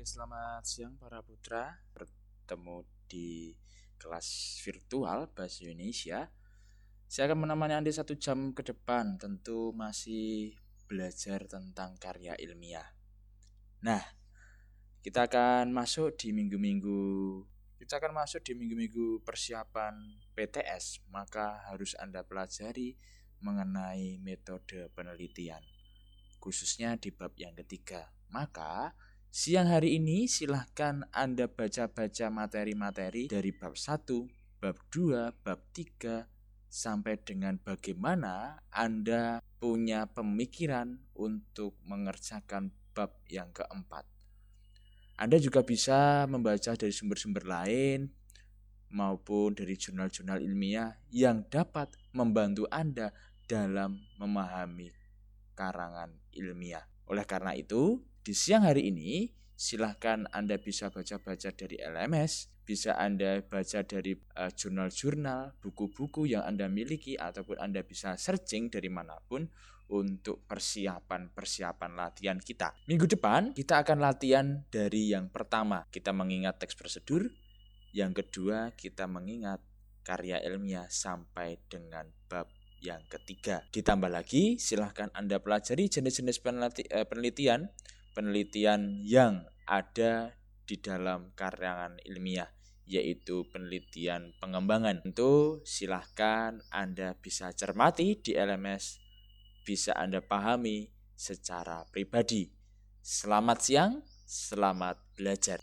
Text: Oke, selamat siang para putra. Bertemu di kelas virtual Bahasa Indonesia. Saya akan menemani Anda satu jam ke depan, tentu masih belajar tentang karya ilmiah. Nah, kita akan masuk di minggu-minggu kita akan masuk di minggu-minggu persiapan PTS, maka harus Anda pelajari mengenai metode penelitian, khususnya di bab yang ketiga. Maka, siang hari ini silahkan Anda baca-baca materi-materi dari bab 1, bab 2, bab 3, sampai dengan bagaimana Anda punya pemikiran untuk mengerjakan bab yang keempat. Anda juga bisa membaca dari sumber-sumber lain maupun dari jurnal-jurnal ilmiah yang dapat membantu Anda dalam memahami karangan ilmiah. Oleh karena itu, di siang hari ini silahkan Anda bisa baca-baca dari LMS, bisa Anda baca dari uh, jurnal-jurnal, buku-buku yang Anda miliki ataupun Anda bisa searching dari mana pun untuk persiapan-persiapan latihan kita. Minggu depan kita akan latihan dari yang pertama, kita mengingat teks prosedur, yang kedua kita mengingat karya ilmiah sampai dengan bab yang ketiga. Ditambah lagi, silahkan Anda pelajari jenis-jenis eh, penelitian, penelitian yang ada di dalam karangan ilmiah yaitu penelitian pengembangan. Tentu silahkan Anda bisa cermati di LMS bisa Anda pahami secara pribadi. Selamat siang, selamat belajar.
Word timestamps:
Oke, 0.00 0.08
selamat 0.08 0.64
siang 0.64 0.96
para 0.96 1.20
putra. 1.20 1.76
Bertemu 1.92 2.88
di 3.04 3.52
kelas 4.00 4.56
virtual 4.64 5.28
Bahasa 5.28 5.68
Indonesia. 5.68 6.24
Saya 7.04 7.28
akan 7.28 7.44
menemani 7.44 7.76
Anda 7.76 7.92
satu 7.92 8.16
jam 8.16 8.56
ke 8.56 8.64
depan, 8.64 9.20
tentu 9.20 9.76
masih 9.76 10.56
belajar 10.88 11.44
tentang 11.44 12.00
karya 12.00 12.32
ilmiah. 12.40 12.96
Nah, 13.84 14.00
kita 15.04 15.28
akan 15.28 15.68
masuk 15.68 16.16
di 16.16 16.32
minggu-minggu 16.32 17.00
kita 17.76 18.00
akan 18.00 18.24
masuk 18.24 18.40
di 18.40 18.56
minggu-minggu 18.56 19.20
persiapan 19.20 20.16
PTS, 20.32 21.04
maka 21.12 21.60
harus 21.68 21.92
Anda 22.00 22.24
pelajari 22.24 22.96
mengenai 23.44 24.16
metode 24.16 24.88
penelitian, 24.96 25.60
khususnya 26.40 26.96
di 26.96 27.12
bab 27.12 27.36
yang 27.36 27.52
ketiga. 27.52 28.08
Maka, 28.32 28.96
siang 29.30 29.70
hari 29.70 30.02
ini 30.02 30.26
silahkan 30.26 31.06
Anda 31.14 31.46
baca-baca 31.46 32.34
materi-materi 32.34 33.30
dari 33.30 33.54
bab 33.54 33.78
1, 33.78 34.02
bab 34.58 34.74
2, 34.90 35.30
bab 35.46 35.60
3, 35.70 36.26
sampai 36.66 37.14
dengan 37.22 37.54
bagaimana 37.62 38.58
Anda 38.74 39.38
punya 39.62 40.10
pemikiran 40.10 41.14
untuk 41.14 41.78
mengerjakan 41.86 42.74
bab 42.90 43.22
yang 43.30 43.54
keempat. 43.54 44.02
Anda 45.14 45.38
juga 45.38 45.62
bisa 45.62 46.26
membaca 46.26 46.74
dari 46.74 46.90
sumber-sumber 46.90 47.46
lain 47.46 48.10
maupun 48.90 49.54
dari 49.54 49.78
jurnal-jurnal 49.78 50.42
ilmiah 50.42 50.98
yang 51.14 51.46
dapat 51.46 51.94
membantu 52.10 52.66
Anda 52.66 53.14
dalam 53.46 53.94
memahami 54.18 54.90
karangan 55.54 56.18
ilmiah. 56.34 56.82
Oleh 57.06 57.22
karena 57.22 57.54
itu, 57.54 58.09
di 58.20 58.36
siang 58.36 58.68
hari 58.68 58.92
ini 58.92 59.32
silahkan 59.56 60.28
Anda 60.32 60.60
bisa 60.60 60.92
baca-baca 60.92 61.52
dari 61.52 61.76
LMS, 61.80 62.64
bisa 62.64 62.96
Anda 62.96 63.40
baca 63.44 63.80
dari 63.84 64.16
uh, 64.16 64.52
jurnal-jurnal, 64.52 65.56
buku-buku 65.60 66.28
yang 66.28 66.44
Anda 66.44 66.68
miliki 66.68 67.16
ataupun 67.16 67.60
Anda 67.60 67.84
bisa 67.84 68.16
searching 68.20 68.68
dari 68.68 68.88
mana 68.92 69.16
pun 69.24 69.48
untuk 69.90 70.46
persiapan-persiapan 70.46 71.92
latihan 71.98 72.38
kita. 72.38 72.72
Minggu 72.86 73.10
depan 73.10 73.52
kita 73.52 73.82
akan 73.82 73.98
latihan 74.00 74.64
dari 74.70 75.10
yang 75.10 75.28
pertama, 75.28 75.88
kita 75.90 76.14
mengingat 76.14 76.62
teks 76.62 76.78
prosedur, 76.78 77.28
yang 77.90 78.14
kedua 78.14 78.72
kita 78.78 79.10
mengingat 79.10 79.58
karya 80.06 80.40
ilmiah 80.46 80.86
sampai 80.88 81.58
dengan 81.68 82.08
bab 82.30 82.48
yang 82.80 83.04
ketiga. 83.12 83.60
Ditambah 83.68 84.08
lagi, 84.08 84.56
silahkan 84.56 85.12
Anda 85.12 85.36
pelajari 85.42 85.90
jenis-jenis 85.92 86.40
eh, 86.88 87.04
penelitian, 87.04 87.68
penelitian 88.14 89.02
yang 89.02 89.46
ada 89.66 90.38
di 90.64 90.78
dalam 90.78 91.34
karangan 91.34 91.98
ilmiah 92.06 92.50
yaitu 92.86 93.46
penelitian 93.50 94.34
pengembangan. 94.42 95.02
Tentu 95.02 95.62
silahkan 95.62 96.58
Anda 96.74 97.14
bisa 97.18 97.54
cermati 97.54 98.18
di 98.18 98.34
LMS 98.34 99.10
bisa 99.70 99.94
Anda 99.96 100.22
pahami 100.24 100.90
secara 101.14 101.84
pribadi. 101.88 102.48
Selamat 103.00 103.58
siang, 103.60 103.92
selamat 104.24 104.96
belajar. 105.16 105.58